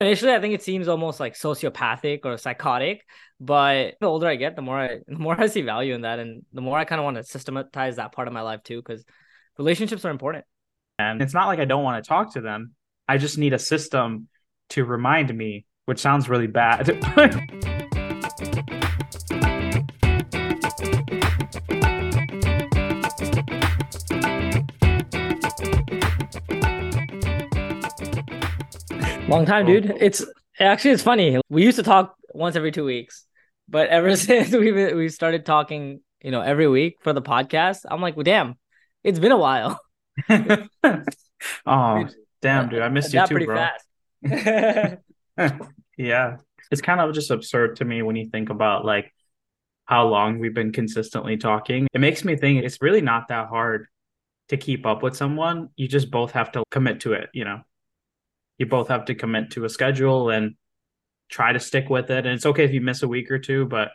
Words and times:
Initially, 0.00 0.32
I 0.32 0.40
think 0.40 0.54
it 0.54 0.62
seems 0.62 0.86
almost 0.86 1.18
like 1.18 1.34
sociopathic 1.34 2.20
or 2.24 2.36
psychotic, 2.38 3.04
but 3.40 3.96
the 4.00 4.06
older 4.06 4.28
I 4.28 4.36
get, 4.36 4.54
the 4.54 4.62
more 4.62 4.78
I 4.78 4.98
the 5.06 5.18
more 5.18 5.38
I 5.38 5.48
see 5.48 5.62
value 5.62 5.94
in 5.94 6.02
that, 6.02 6.18
and 6.18 6.44
the 6.52 6.60
more 6.60 6.78
I 6.78 6.84
kind 6.84 7.00
of 7.00 7.04
want 7.04 7.16
to 7.16 7.24
systematize 7.24 7.96
that 7.96 8.12
part 8.12 8.28
of 8.28 8.34
my 8.34 8.42
life 8.42 8.62
too, 8.62 8.80
because 8.80 9.04
relationships 9.58 10.04
are 10.04 10.10
important. 10.10 10.44
And 11.00 11.20
it's 11.20 11.34
not 11.34 11.46
like 11.46 11.58
I 11.58 11.64
don't 11.64 11.84
want 11.84 12.02
to 12.02 12.08
talk 12.08 12.34
to 12.34 12.40
them. 12.40 12.74
I 13.08 13.18
just 13.18 13.38
need 13.38 13.52
a 13.52 13.58
system 13.58 14.28
to 14.70 14.84
remind 14.84 15.34
me, 15.36 15.66
which 15.86 15.98
sounds 15.98 16.28
really 16.28 16.48
bad. 16.48 16.88
Long 29.28 29.44
time, 29.44 29.66
dude. 29.66 29.92
It's 30.00 30.24
actually 30.58 30.92
it's 30.92 31.02
funny. 31.02 31.38
We 31.50 31.62
used 31.62 31.76
to 31.76 31.82
talk 31.82 32.16
once 32.32 32.56
every 32.56 32.72
two 32.72 32.84
weeks, 32.84 33.26
but 33.68 33.90
ever 33.90 34.16
since 34.16 34.52
we 34.52 34.72
we 34.94 35.10
started 35.10 35.44
talking, 35.44 36.00
you 36.22 36.30
know, 36.30 36.40
every 36.40 36.66
week 36.66 36.96
for 37.02 37.12
the 37.12 37.20
podcast, 37.20 37.80
I'm 37.90 38.00
like, 38.00 38.16
well, 38.16 38.24
damn, 38.24 38.54
it's 39.04 39.18
been 39.18 39.32
a 39.32 39.36
while. 39.36 39.78
oh, 41.66 42.08
damn, 42.40 42.70
dude, 42.70 42.80
I 42.80 42.88
missed 42.88 43.12
you 43.12 43.26
too, 43.26 43.44
bro. 43.44 43.68
yeah, 45.98 46.36
it's 46.70 46.80
kind 46.80 47.00
of 47.00 47.12
just 47.12 47.30
absurd 47.30 47.76
to 47.76 47.84
me 47.84 48.00
when 48.00 48.16
you 48.16 48.30
think 48.30 48.48
about 48.48 48.86
like 48.86 49.12
how 49.84 50.08
long 50.08 50.38
we've 50.38 50.54
been 50.54 50.72
consistently 50.72 51.36
talking. 51.36 51.86
It 51.92 52.00
makes 52.00 52.24
me 52.24 52.34
think 52.34 52.64
it's 52.64 52.80
really 52.80 53.02
not 53.02 53.28
that 53.28 53.48
hard 53.48 53.88
to 54.48 54.56
keep 54.56 54.86
up 54.86 55.02
with 55.02 55.18
someone. 55.18 55.68
You 55.76 55.86
just 55.86 56.10
both 56.10 56.30
have 56.30 56.50
to 56.52 56.64
commit 56.70 57.00
to 57.00 57.12
it, 57.12 57.28
you 57.34 57.44
know 57.44 57.60
you 58.58 58.66
both 58.66 58.88
have 58.88 59.06
to 59.06 59.14
commit 59.14 59.52
to 59.52 59.64
a 59.64 59.68
schedule 59.68 60.30
and 60.30 60.54
try 61.28 61.52
to 61.52 61.60
stick 61.60 61.88
with 61.88 62.10
it. 62.10 62.26
And 62.26 62.34
it's 62.34 62.46
okay 62.46 62.64
if 62.64 62.72
you 62.72 62.80
miss 62.80 63.02
a 63.02 63.08
week 63.08 63.30
or 63.30 63.38
two, 63.38 63.66
but 63.66 63.90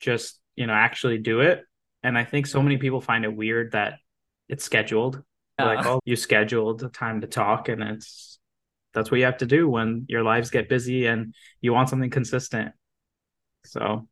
just, 0.00 0.40
you 0.56 0.66
know, 0.66 0.72
actually 0.72 1.18
do 1.18 1.40
it. 1.40 1.64
And 2.02 2.16
I 2.16 2.24
think 2.24 2.46
so 2.46 2.62
many 2.62 2.76
people 2.76 3.00
find 3.00 3.24
it 3.24 3.34
weird 3.34 3.72
that 3.72 3.94
it's 4.48 4.64
scheduled. 4.64 5.22
Yeah. 5.58 5.64
Like, 5.64 5.86
oh, 5.86 6.00
you 6.04 6.14
scheduled 6.14 6.82
a 6.84 6.88
time 6.88 7.20
to 7.22 7.26
talk 7.26 7.68
and 7.68 7.82
it's 7.82 8.38
that's 8.94 9.10
what 9.10 9.18
you 9.18 9.26
have 9.26 9.38
to 9.38 9.46
do 9.46 9.68
when 9.68 10.06
your 10.08 10.22
lives 10.22 10.50
get 10.50 10.68
busy 10.68 11.06
and 11.06 11.34
you 11.60 11.72
want 11.72 11.88
something 11.88 12.10
consistent. 12.10 12.72
So 13.64 14.08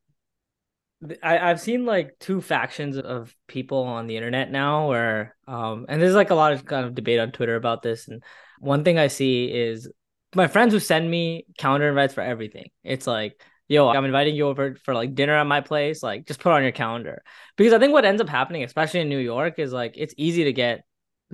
I, 1.23 1.37
I've 1.39 1.61
seen 1.61 1.85
like 1.85 2.17
two 2.19 2.41
factions 2.41 2.97
of 2.97 3.33
people 3.47 3.83
on 3.83 4.07
the 4.07 4.17
internet 4.17 4.51
now 4.51 4.89
where 4.89 5.35
um 5.47 5.85
and 5.89 6.01
there's 6.01 6.15
like 6.15 6.31
a 6.31 6.35
lot 6.35 6.53
of 6.53 6.65
kind 6.65 6.85
of 6.85 6.95
debate 6.95 7.19
on 7.19 7.31
Twitter 7.31 7.55
about 7.55 7.81
this 7.81 8.07
and 8.07 8.23
one 8.59 8.83
thing 8.83 8.97
I 8.97 9.07
see 9.07 9.45
is 9.45 9.89
my 10.35 10.47
friends 10.47 10.73
who 10.73 10.79
send 10.79 11.09
me 11.09 11.45
calendar 11.57 11.89
invites 11.89 12.13
for 12.13 12.21
everything. 12.21 12.69
It's 12.83 13.07
like, 13.07 13.41
yo, 13.67 13.89
I'm 13.89 14.05
inviting 14.05 14.35
you 14.35 14.47
over 14.47 14.75
for 14.75 14.93
like 14.93 15.15
dinner 15.15 15.33
at 15.33 15.47
my 15.47 15.61
place. 15.61 16.03
Like, 16.03 16.25
just 16.25 16.39
put 16.39 16.51
on 16.51 16.63
your 16.63 16.71
calendar. 16.71 17.23
Because 17.55 17.73
I 17.73 17.79
think 17.79 17.93
what 17.93 18.05
ends 18.05 18.21
up 18.21 18.29
happening, 18.29 18.63
especially 18.63 19.01
in 19.01 19.09
New 19.09 19.19
York, 19.19 19.59
is 19.59 19.71
like 19.71 19.93
it's 19.97 20.13
easy 20.17 20.45
to 20.45 20.53
get 20.53 20.83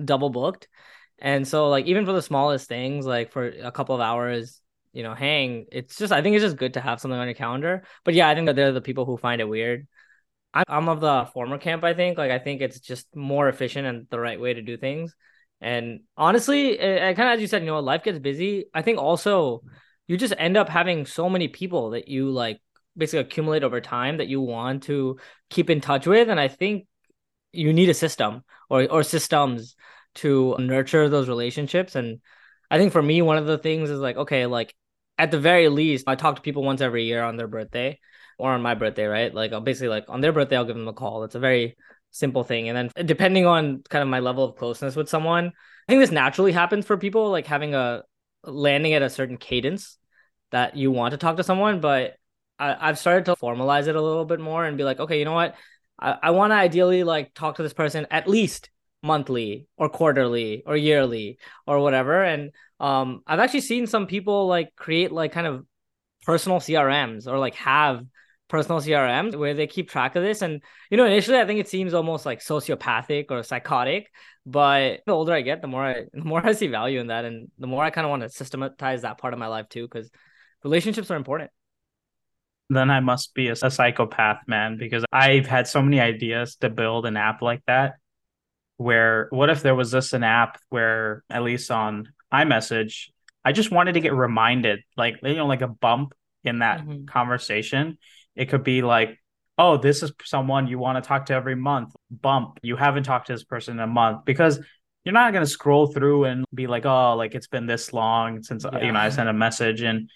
double 0.02 0.30
booked. 0.30 0.68
And 1.18 1.46
so, 1.46 1.68
like, 1.68 1.86
even 1.86 2.04
for 2.04 2.12
the 2.12 2.22
smallest 2.22 2.68
things, 2.68 3.06
like 3.06 3.32
for 3.32 3.46
a 3.46 3.70
couple 3.70 3.94
of 3.94 4.00
hours, 4.00 4.60
you 4.92 5.02
know, 5.02 5.14
hang, 5.14 5.66
it's 5.70 5.96
just, 5.96 6.12
I 6.12 6.22
think 6.22 6.36
it's 6.36 6.44
just 6.44 6.56
good 6.56 6.74
to 6.74 6.80
have 6.80 7.00
something 7.00 7.18
on 7.18 7.26
your 7.26 7.34
calendar. 7.34 7.84
But 8.04 8.14
yeah, 8.14 8.28
I 8.28 8.34
think 8.34 8.46
that 8.46 8.56
they're 8.56 8.72
the 8.72 8.80
people 8.80 9.04
who 9.04 9.16
find 9.16 9.40
it 9.40 9.48
weird. 9.48 9.86
I'm 10.52 10.88
of 10.88 11.00
the 11.00 11.28
former 11.32 11.58
camp, 11.58 11.82
I 11.82 11.94
think. 11.94 12.16
Like, 12.16 12.30
I 12.30 12.38
think 12.38 12.60
it's 12.60 12.78
just 12.78 13.14
more 13.14 13.48
efficient 13.48 13.86
and 13.86 14.06
the 14.08 14.20
right 14.20 14.40
way 14.40 14.54
to 14.54 14.62
do 14.62 14.76
things. 14.76 15.14
And 15.64 16.00
honestly, 16.16 16.78
eh, 16.78 17.08
eh, 17.10 17.14
kind 17.14 17.30
of 17.30 17.34
as 17.36 17.40
you 17.40 17.46
said, 17.46 17.62
you 17.62 17.68
know, 17.68 17.80
life 17.80 18.04
gets 18.04 18.18
busy. 18.18 18.66
I 18.74 18.82
think 18.82 18.98
also 18.98 19.62
you 20.06 20.18
just 20.18 20.34
end 20.36 20.58
up 20.58 20.68
having 20.68 21.06
so 21.06 21.30
many 21.30 21.48
people 21.48 21.90
that 21.90 22.06
you 22.06 22.30
like 22.30 22.60
basically 22.96 23.20
accumulate 23.20 23.64
over 23.64 23.80
time 23.80 24.18
that 24.18 24.28
you 24.28 24.42
want 24.42 24.82
to 24.84 25.18
keep 25.48 25.70
in 25.70 25.80
touch 25.80 26.06
with. 26.06 26.28
And 26.28 26.38
I 26.38 26.48
think 26.48 26.86
you 27.52 27.72
need 27.72 27.88
a 27.88 27.94
system 27.94 28.44
or 28.68 28.86
or 28.90 29.02
systems 29.02 29.74
to 30.16 30.54
nurture 30.58 31.08
those 31.08 31.28
relationships. 31.28 31.94
And 31.94 32.20
I 32.70 32.78
think 32.78 32.92
for 32.92 33.02
me, 33.02 33.22
one 33.22 33.38
of 33.38 33.46
the 33.46 33.58
things 33.58 33.90
is 33.90 34.00
like, 34.00 34.16
okay, 34.16 34.46
like 34.46 34.74
at 35.18 35.30
the 35.30 35.40
very 35.40 35.68
least, 35.68 36.04
I 36.08 36.14
talk 36.14 36.36
to 36.36 36.42
people 36.42 36.62
once 36.62 36.82
every 36.82 37.04
year 37.04 37.22
on 37.22 37.36
their 37.36 37.48
birthday 37.48 37.98
or 38.38 38.52
on 38.52 38.62
my 38.62 38.74
birthday, 38.74 39.06
right? 39.06 39.32
Like 39.32 39.52
I'll 39.52 39.60
basically 39.62 39.88
like 39.88 40.06
on 40.08 40.20
their 40.20 40.32
birthday, 40.32 40.56
I'll 40.56 40.64
give 40.66 40.76
them 40.76 40.88
a 40.88 40.92
call. 40.92 41.24
It's 41.24 41.36
a 41.36 41.40
very 41.40 41.76
simple 42.14 42.44
thing. 42.44 42.68
And 42.68 42.90
then 42.94 43.06
depending 43.06 43.44
on 43.44 43.82
kind 43.88 44.02
of 44.02 44.08
my 44.08 44.20
level 44.20 44.44
of 44.44 44.56
closeness 44.56 44.96
with 44.96 45.08
someone, 45.08 45.46
I 45.46 45.92
think 45.92 46.00
this 46.00 46.12
naturally 46.12 46.52
happens 46.52 46.86
for 46.86 46.96
people, 46.96 47.30
like 47.30 47.46
having 47.46 47.74
a 47.74 48.02
landing 48.44 48.94
at 48.94 49.02
a 49.02 49.10
certain 49.10 49.36
cadence 49.36 49.98
that 50.52 50.76
you 50.76 50.90
want 50.90 51.12
to 51.12 51.18
talk 51.18 51.36
to 51.36 51.42
someone. 51.42 51.80
But 51.80 52.14
I, 52.58 52.86
have 52.86 52.98
started 52.98 53.24
to 53.26 53.36
formalize 53.36 53.88
it 53.88 53.96
a 53.96 54.00
little 54.00 54.24
bit 54.24 54.40
more 54.40 54.64
and 54.64 54.78
be 54.78 54.84
like, 54.84 55.00
okay, 55.00 55.18
you 55.18 55.24
know 55.24 55.32
what? 55.32 55.56
I, 55.98 56.16
I 56.22 56.30
want 56.30 56.52
to 56.52 56.56
ideally 56.56 57.02
like 57.02 57.34
talk 57.34 57.56
to 57.56 57.62
this 57.62 57.74
person 57.74 58.06
at 58.10 58.28
least 58.28 58.70
monthly 59.02 59.66
or 59.76 59.88
quarterly 59.88 60.62
or 60.64 60.76
yearly 60.76 61.38
or 61.66 61.80
whatever. 61.80 62.22
And 62.22 62.52
um, 62.78 63.22
I've 63.26 63.40
actually 63.40 63.62
seen 63.62 63.86
some 63.88 64.06
people 64.06 64.46
like 64.46 64.74
create 64.76 65.10
like 65.10 65.32
kind 65.32 65.48
of 65.48 65.66
personal 66.22 66.60
CRMs 66.60 67.26
or 67.26 67.38
like 67.38 67.56
have 67.56 68.06
personal 68.54 68.80
CRMs 68.80 69.34
where 69.34 69.52
they 69.52 69.66
keep 69.66 69.90
track 69.90 70.14
of 70.14 70.22
this. 70.22 70.40
And, 70.40 70.62
you 70.88 70.96
know, 70.96 71.04
initially 71.04 71.40
I 71.40 71.44
think 71.44 71.58
it 71.58 71.66
seems 71.66 71.92
almost 71.92 72.24
like 72.24 72.38
sociopathic 72.38 73.26
or 73.30 73.42
psychotic, 73.42 74.12
but 74.46 75.00
the 75.06 75.12
older 75.12 75.32
I 75.32 75.40
get, 75.40 75.60
the 75.60 75.66
more 75.66 75.84
I, 75.84 76.04
the 76.12 76.22
more 76.22 76.46
I 76.46 76.52
see 76.52 76.68
value 76.68 77.00
in 77.00 77.08
that. 77.08 77.24
And 77.24 77.50
the 77.58 77.66
more 77.66 77.82
I 77.82 77.90
kind 77.90 78.04
of 78.04 78.10
want 78.10 78.22
to 78.22 78.28
systematize 78.28 79.02
that 79.02 79.18
part 79.18 79.32
of 79.32 79.40
my 79.40 79.48
life 79.48 79.68
too, 79.68 79.88
because 79.88 80.08
relationships 80.62 81.10
are 81.10 81.16
important. 81.16 81.50
Then 82.70 82.92
I 82.92 83.00
must 83.00 83.34
be 83.34 83.48
a, 83.48 83.56
a 83.60 83.72
psychopath, 83.72 84.42
man, 84.46 84.78
because 84.78 85.04
I've 85.10 85.48
had 85.48 85.66
so 85.66 85.82
many 85.82 85.98
ideas 85.98 86.54
to 86.60 86.70
build 86.70 87.06
an 87.06 87.16
app 87.16 87.42
like 87.42 87.62
that. 87.66 87.94
Where 88.76 89.26
what 89.30 89.50
if 89.50 89.62
there 89.62 89.74
was 89.74 89.90
this 89.90 90.12
an 90.12 90.22
app 90.22 90.60
where, 90.68 91.24
at 91.28 91.42
least 91.42 91.72
on 91.72 92.12
iMessage, 92.32 93.08
I 93.44 93.50
just 93.50 93.72
wanted 93.72 93.94
to 93.94 94.00
get 94.00 94.14
reminded, 94.14 94.80
like, 94.96 95.16
you 95.24 95.34
know, 95.34 95.46
like 95.46 95.62
a 95.62 95.68
bump 95.68 96.14
in 96.44 96.60
that 96.60 96.80
mm-hmm. 96.80 97.06
conversation 97.06 97.98
it 98.36 98.46
could 98.48 98.64
be 98.64 98.82
like, 98.82 99.18
oh, 99.58 99.76
this 99.76 100.02
is 100.02 100.12
someone 100.24 100.66
you 100.66 100.78
want 100.78 101.02
to 101.02 101.06
talk 101.06 101.26
to 101.26 101.34
every 101.34 101.54
month. 101.54 101.94
Bump, 102.10 102.58
you 102.62 102.76
haven't 102.76 103.04
talked 103.04 103.28
to 103.28 103.32
this 103.32 103.44
person 103.44 103.74
in 103.74 103.80
a 103.80 103.86
month 103.86 104.24
because 104.24 104.60
you're 105.04 105.12
not 105.12 105.32
going 105.32 105.44
to 105.44 105.50
scroll 105.50 105.86
through 105.86 106.24
and 106.24 106.44
be 106.52 106.66
like, 106.66 106.86
oh, 106.86 107.14
like 107.16 107.34
it's 107.34 107.46
been 107.46 107.66
this 107.66 107.92
long 107.92 108.42
since 108.42 108.64
yeah. 108.64 108.84
you 108.84 108.92
know 108.92 108.98
I 108.98 109.10
sent 109.10 109.28
a 109.28 109.32
message. 109.32 109.82
And 109.82 110.10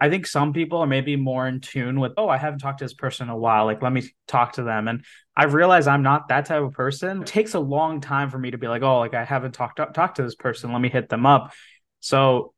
I 0.00 0.10
think 0.10 0.26
some 0.26 0.52
people 0.52 0.78
are 0.78 0.86
maybe 0.86 1.16
more 1.16 1.46
in 1.46 1.60
tune 1.60 2.00
with, 2.00 2.12
oh, 2.16 2.28
I 2.28 2.38
haven't 2.38 2.58
talked 2.58 2.78
to 2.78 2.84
this 2.84 2.94
person 2.94 3.28
in 3.28 3.30
a 3.30 3.36
while. 3.36 3.66
Like, 3.66 3.82
let 3.82 3.92
me 3.92 4.02
talk 4.26 4.54
to 4.54 4.62
them. 4.62 4.88
And 4.88 5.04
I 5.36 5.44
realize 5.44 5.86
I'm 5.86 6.02
not 6.02 6.28
that 6.28 6.46
type 6.46 6.62
of 6.62 6.72
person. 6.72 7.22
It 7.22 7.26
takes 7.26 7.54
a 7.54 7.60
long 7.60 8.00
time 8.00 8.30
for 8.30 8.38
me 8.38 8.50
to 8.50 8.58
be 8.58 8.68
like, 8.68 8.82
oh, 8.82 8.98
like 8.98 9.14
I 9.14 9.24
haven't 9.24 9.52
talked 9.52 9.76
talked 9.94 10.16
to 10.16 10.22
this 10.22 10.34
person. 10.34 10.72
Let 10.72 10.80
me 10.80 10.88
hit 10.88 11.08
them 11.08 11.24
up. 11.24 11.52
So 12.00 12.54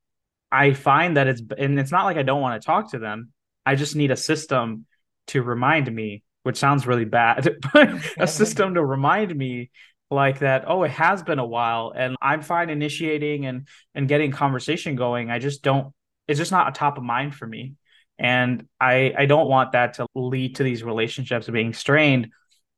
I 0.51 0.73
find 0.73 1.17
that 1.17 1.27
it's 1.27 1.43
and 1.59 1.79
it's 1.79 1.93
not 1.93 2.05
like 2.05 2.17
I 2.17 2.23
don't 2.23 2.41
want 2.41 2.61
to 2.61 2.67
talk 2.67 2.93
to 2.93 2.99
them. 2.99 3.33
I 3.69 3.75
just 3.75 3.95
need 3.95 4.11
a 4.11 4.17
system 4.17 4.87
to 5.29 5.43
remind 5.43 5.95
me, 5.95 6.23
which 6.43 6.57
sounds 6.57 6.87
really 6.87 7.05
bad, 7.05 7.59
but 7.75 7.91
a 8.17 8.27
system 8.27 8.75
to 8.75 8.85
remind 8.85 9.37
me 9.37 9.71
like 10.11 10.39
that 10.39 10.65
oh 10.67 10.85
it 10.85 10.91
has 10.91 11.23
been 11.23 11.39
a 11.39 11.45
while 11.45 11.93
and 11.95 12.17
i'm 12.23 12.41
fine 12.41 12.71
initiating 12.71 13.45
and 13.45 13.69
and 13.95 14.09
getting 14.09 14.31
conversation 14.31 14.97
going. 14.97 15.31
I 15.31 15.39
just 15.39 15.63
don't 15.63 15.93
it's 16.27 16.39
just 16.39 16.51
not 16.51 16.67
a 16.69 16.73
top 16.73 16.97
of 16.97 17.05
mind 17.05 17.35
for 17.35 17.47
me. 17.47 17.75
And 18.19 18.67
i 18.81 19.13
i 19.19 19.27
don't 19.27 19.49
want 19.49 19.73
that 19.73 19.95
to 19.95 20.07
lead 20.15 20.57
to 20.57 20.63
these 20.63 20.83
relationships 20.83 21.47
being 21.49 21.75
strained. 21.75 22.29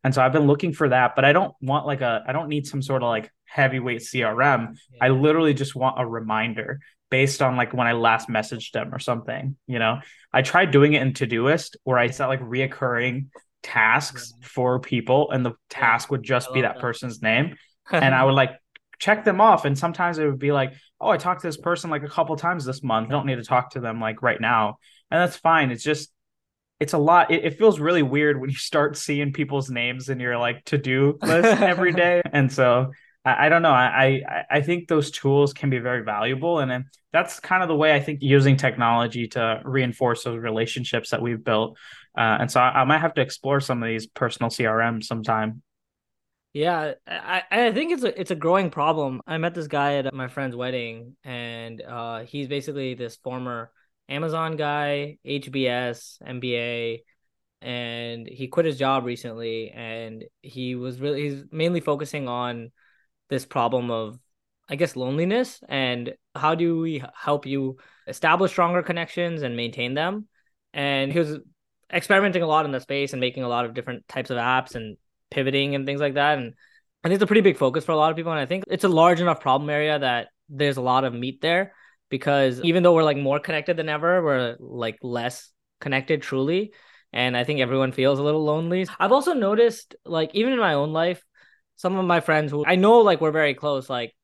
And 0.03 0.13
so 0.13 0.23
i've 0.23 0.33
been 0.33 0.49
looking 0.49 0.73
for 0.73 0.89
that 0.89 1.15
but 1.15 1.25
i 1.25 1.33
don't 1.33 1.55
want 1.61 1.87
like 1.87 2.01
a 2.01 2.25
i 2.27 2.33
don't 2.33 2.49
need 2.49 2.67
some 2.67 2.83
sort 2.83 3.03
of 3.03 3.09
like 3.09 3.31
heavyweight 3.45 4.01
crm 4.01 4.75
yeah. 4.93 5.05
i 5.05 5.09
literally 5.11 5.53
just 5.53 5.77
want 5.77 6.01
a 6.01 6.07
reminder 6.07 6.81
based 7.11 7.43
on 7.43 7.57
like 7.57 7.75
when 7.75 7.87
I 7.87 7.93
last 7.93 8.29
messaged 8.29 8.73
them 8.73 8.95
or 8.95 8.99
something. 8.99 9.57
You 9.67 9.79
know, 9.79 10.01
I 10.33 10.43
tried 10.43 10.71
doing 10.71 10.95
it 10.95 11.03
in 11.03 11.13
Todoist 11.13 11.77
where 11.85 11.99
I 11.99 12.09
set 12.09 12.27
like 12.27 12.41
reoccurring 12.41 13.27
tasks 13.63 14.33
yeah. 14.41 14.47
for 14.47 14.81
people, 14.81 15.31
and 15.31 15.45
the 15.45 15.53
task 15.69 16.11
would 16.11 16.23
just 16.23 16.53
be 16.55 16.63
that, 16.63 16.75
that, 16.75 16.81
person's 16.81 17.21
name, 17.21 17.57
and 17.93 18.15
I 18.15 18.25
would 18.25 18.35
like 18.35 18.53
check 18.99 19.25
them 19.25 19.41
off. 19.41 19.65
And 19.65 19.77
sometimes 19.77 20.19
it 20.19 20.27
would 20.27 20.39
be 20.39 20.53
like, 20.53 20.73
oh, 21.01 21.09
I 21.09 21.17
talked 21.17 21.43
to 21.43 21.49
this 21.49 21.57
person 21.57 21.91
like 21.91 22.03
a 22.03 22.09
couple 22.09 22.37
times 22.37 22.65
this 22.65 22.83
month. 22.83 23.09
I 23.09 23.13
don't 23.13 23.27
need 23.27 23.37
to 23.37 23.45
talk 23.45 23.71
to 23.73 23.81
them 23.81 24.01
like 24.01 24.23
right 24.23 24.41
now, 24.41 24.79
and 25.11 25.21
that's 25.21 25.37
fine. 25.37 25.71
It's 25.71 25.85
just 25.85 26.13
it's 26.79 26.95
a 26.95 26.99
lot. 26.99 27.31
It, 27.31 27.45
it, 27.45 27.59
feels 27.59 27.79
really 27.79 28.03
weird 28.03 28.41
when 28.41 28.49
you 28.49 28.57
start 28.57 28.97
seeing 28.97 29.35
people's 29.35 29.69
names 29.69 30.09
in 30.09 30.19
your 30.19 30.39
like 30.39 30.65
to 30.67 30.79
do 30.79 31.19
list 31.21 31.61
every 31.61 31.93
day. 32.05 32.23
And 32.33 32.51
so 32.51 32.93
I, 33.25 33.47
I 33.47 33.49
don't 33.49 33.63
know. 33.63 33.71
I, 33.71 34.23
I 34.27 34.45
I 34.51 34.61
think 34.61 34.89
those 34.89 35.11
tools 35.11 35.53
can 35.53 35.71
be 35.71 35.79
very 35.79 36.03
valuable, 36.03 36.61
and 36.61 36.85
that's 37.13 37.41
kind 37.41 37.63
of 37.63 37.69
the 37.69 37.77
way 37.77 37.95
I 37.95 38.01
think 38.01 38.21
using 38.23 38.57
technology 38.57 39.29
to 39.29 39.61
reinforce 39.65 40.25
those 40.25 40.39
relationships 40.39 41.11
that 41.11 41.23
we've 41.23 41.43
built. 41.43 41.77
Uh, 42.17 42.39
and 42.41 42.51
so 42.51 42.61
I, 42.61 42.81
I, 42.81 42.85
might 42.85 42.99
have 42.99 43.15
to 43.15 43.21
explore 43.21 43.61
some 43.61 43.83
of 43.83 43.89
these 43.89 44.07
personal 44.07 44.51
CRM 44.51 45.03
sometime. 45.03 45.63
Yeah, 46.53 46.95
I, 47.07 47.43
I 47.51 47.73
think 47.73 47.93
it's 47.93 48.03
a 48.03 48.21
it's 48.21 48.31
a 48.33 48.37
growing 48.37 48.71
problem. 48.71 49.23
I 49.27 49.39
met 49.39 49.55
this 49.55 49.69
guy 49.69 49.97
at 49.97 50.13
my 50.13 50.29
friend's 50.29 50.57
wedding, 50.57 51.17
and 51.23 51.81
uh, 51.81 52.25
he's 52.25 52.49
basically 52.49 52.95
this 52.95 53.17
former 53.17 53.71
Amazon 54.09 54.57
guy, 54.57 55.19
HBS, 55.25 56.21
MBA, 56.27 57.03
and 57.63 58.27
he 58.27 58.49
quit 58.49 58.67
his 58.67 58.79
job 58.79 59.05
recently, 59.05 59.71
and 59.71 60.25
he 60.43 60.75
was 60.75 61.01
really 61.01 61.29
he's 61.29 61.45
mainly 61.53 61.81
focusing 61.81 62.27
on 62.27 62.73
this 63.31 63.47
problem 63.47 63.91
of, 63.91 64.19
I 64.69 64.77
guess, 64.77 64.97
loneliness 64.97 65.61
and 65.69 66.15
how 66.35 66.55
do 66.55 66.79
we 66.81 67.03
help 67.15 67.47
you 67.47 67.79
establish 68.07 68.51
stronger 68.51 68.83
connections 68.83 69.43
and 69.43 69.57
maintain 69.57 69.95
them. 69.95 70.27
And 70.75 71.13
he 71.13 71.19
was 71.19 71.39
experimenting 71.93 72.43
a 72.43 72.47
lot 72.47 72.67
in 72.67 72.73
the 72.73 72.81
space 72.81 73.13
and 73.13 73.21
making 73.21 73.43
a 73.43 73.49
lot 73.49 73.65
of 73.65 73.75
different 73.75 74.07
types 74.07 74.31
of 74.31 74.37
apps 74.37 74.75
and 74.75 74.97
pivoting 75.31 75.75
and 75.75 75.87
things 75.87 76.01
like 76.01 76.15
that. 76.15 76.39
And 76.39 76.55
I 77.03 77.09
think 77.09 77.15
it's 77.15 77.25
a 77.25 77.27
pretty 77.27 77.41
big 77.41 77.57
focus 77.57 77.85
for 77.85 77.93
a 77.93 77.97
lot 77.97 78.11
of 78.11 78.17
people. 78.17 78.33
And 78.33 78.41
I 78.41 78.47
think 78.47 78.65
it's 78.69 78.85
a 78.85 78.89
large 78.89 79.21
enough 79.21 79.41
problem 79.41 79.71
area 79.71 79.99
that 79.99 80.29
there's 80.49 80.77
a 80.77 80.83
lot 80.83 81.05
of 81.05 81.15
meat 81.15 81.41
there 81.41 81.73
because 82.11 82.61
even 82.63 82.83
though 82.83 82.95
we're 82.95 83.05
like 83.05 83.17
more 83.17 83.41
connected 83.41 83.77
than 83.77 83.89
ever, 83.89 84.23
we're 84.23 84.57
like 84.59 84.99
less 85.03 85.51
connected 85.81 86.23
truly. 86.23 86.73
And 87.13 87.37
I 87.37 87.45
think 87.45 87.61
everyone 87.61 87.93
feels 87.93 88.19
a 88.19 88.23
little 88.23 88.45
lonely. 88.45 88.87
I've 88.99 89.11
also 89.11 89.33
noticed, 89.33 89.97
like, 90.05 90.31
even 90.35 90.53
in 90.53 90.61
my 90.61 90.75
own 90.75 90.93
life, 90.93 91.21
some 91.81 91.97
of 91.97 92.05
my 92.05 92.21
friends 92.21 92.51
who 92.51 92.65
I 92.67 92.77
know, 92.77 92.99
like, 92.99 93.21
we're 93.21 93.31
very 93.31 93.55
close, 93.55 93.89
like, 93.89 94.15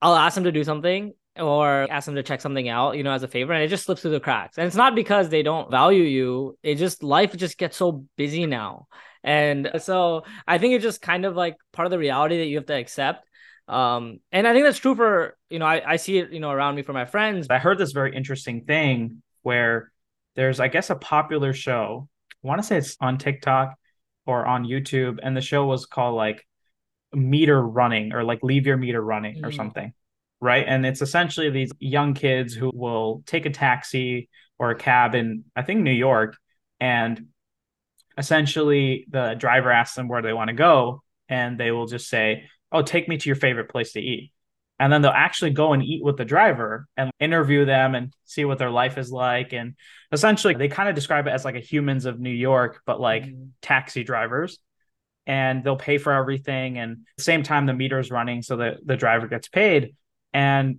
I'll 0.00 0.16
ask 0.16 0.34
them 0.34 0.44
to 0.44 0.52
do 0.52 0.64
something 0.64 1.12
or 1.38 1.86
ask 1.90 2.06
them 2.06 2.14
to 2.14 2.22
check 2.22 2.40
something 2.40 2.68
out, 2.68 2.96
you 2.96 3.02
know, 3.02 3.12
as 3.12 3.22
a 3.22 3.28
favor, 3.28 3.52
and 3.52 3.62
it 3.62 3.68
just 3.68 3.84
slips 3.84 4.02
through 4.02 4.12
the 4.12 4.20
cracks. 4.20 4.58
And 4.58 4.66
it's 4.66 4.76
not 4.76 4.94
because 4.94 5.28
they 5.28 5.42
don't 5.42 5.70
value 5.70 6.02
you, 6.02 6.58
it 6.62 6.76
just 6.76 7.02
life 7.02 7.36
just 7.36 7.58
gets 7.58 7.76
so 7.76 8.06
busy 8.16 8.46
now. 8.46 8.86
And 9.22 9.70
so 9.78 10.24
I 10.48 10.58
think 10.58 10.74
it's 10.74 10.82
just 10.82 11.00
kind 11.00 11.24
of 11.24 11.36
like 11.36 11.56
part 11.72 11.86
of 11.86 11.90
the 11.90 11.98
reality 11.98 12.38
that 12.38 12.46
you 12.46 12.56
have 12.56 12.66
to 12.66 12.74
accept. 12.74 13.28
Um, 13.68 14.20
and 14.32 14.48
I 14.48 14.52
think 14.52 14.64
that's 14.64 14.78
true 14.78 14.96
for, 14.96 15.36
you 15.48 15.58
know, 15.58 15.66
I, 15.66 15.92
I 15.92 15.96
see 15.96 16.18
it, 16.18 16.32
you 16.32 16.40
know, 16.40 16.50
around 16.50 16.74
me 16.74 16.82
for 16.82 16.92
my 16.92 17.04
friends. 17.04 17.46
I 17.48 17.58
heard 17.58 17.78
this 17.78 17.92
very 17.92 18.16
interesting 18.16 18.64
thing 18.64 19.22
where 19.42 19.92
there's, 20.34 20.58
I 20.58 20.68
guess, 20.68 20.90
a 20.90 20.96
popular 20.96 21.52
show. 21.52 22.08
I 22.42 22.48
want 22.48 22.60
to 22.60 22.66
say 22.66 22.78
it's 22.78 22.96
on 23.00 23.18
TikTok 23.18 23.74
or 24.26 24.44
on 24.44 24.64
YouTube, 24.64 25.18
and 25.22 25.36
the 25.36 25.40
show 25.40 25.64
was 25.66 25.86
called 25.86 26.16
like 26.16 26.44
Meter 27.12 27.60
Running 27.60 28.12
or 28.12 28.24
like 28.24 28.42
Leave 28.42 28.66
Your 28.66 28.76
Meter 28.76 29.00
Running 29.00 29.42
mm. 29.42 29.46
or 29.46 29.52
something. 29.52 29.92
Right. 30.40 30.64
And 30.66 30.84
it's 30.84 31.02
essentially 31.02 31.50
these 31.50 31.70
young 31.78 32.14
kids 32.14 32.52
who 32.52 32.70
will 32.74 33.22
take 33.26 33.46
a 33.46 33.50
taxi 33.50 34.28
or 34.58 34.70
a 34.70 34.74
cab 34.74 35.14
in, 35.14 35.44
I 35.54 35.62
think, 35.62 35.82
New 35.82 35.92
York, 35.92 36.36
and 36.80 37.26
essentially 38.18 39.06
the 39.10 39.34
driver 39.34 39.70
asks 39.70 39.96
them 39.96 40.08
where 40.08 40.22
they 40.22 40.32
want 40.32 40.48
to 40.48 40.54
go 40.54 41.02
and 41.28 41.58
they 41.58 41.70
will 41.70 41.86
just 41.86 42.08
say 42.08 42.44
oh 42.70 42.82
take 42.82 43.08
me 43.08 43.16
to 43.16 43.28
your 43.28 43.36
favorite 43.36 43.70
place 43.70 43.92
to 43.92 44.00
eat 44.00 44.32
and 44.78 44.92
then 44.92 45.02
they'll 45.02 45.10
actually 45.10 45.50
go 45.50 45.72
and 45.72 45.82
eat 45.82 46.02
with 46.04 46.16
the 46.16 46.24
driver 46.24 46.86
and 46.96 47.10
interview 47.20 47.64
them 47.64 47.94
and 47.94 48.12
see 48.24 48.44
what 48.44 48.58
their 48.58 48.70
life 48.70 48.98
is 48.98 49.10
like 49.10 49.52
and 49.52 49.74
essentially 50.10 50.54
they 50.54 50.68
kind 50.68 50.88
of 50.88 50.94
describe 50.94 51.26
it 51.26 51.30
as 51.32 51.44
like 51.44 51.54
a 51.54 51.60
humans 51.60 52.04
of 52.04 52.20
new 52.20 52.30
york 52.30 52.80
but 52.84 53.00
like 53.00 53.24
mm-hmm. 53.24 53.44
taxi 53.62 54.04
drivers 54.04 54.58
and 55.26 55.62
they'll 55.62 55.76
pay 55.76 55.98
for 55.98 56.12
everything 56.12 56.78
and 56.78 56.98
the 57.16 57.22
same 57.22 57.42
time 57.42 57.66
the 57.66 57.72
meter 57.72 57.98
is 57.98 58.10
running 58.10 58.42
so 58.42 58.56
that 58.56 58.78
the 58.84 58.96
driver 58.96 59.26
gets 59.28 59.48
paid 59.48 59.94
and 60.32 60.78